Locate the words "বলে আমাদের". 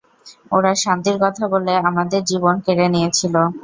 1.53-2.21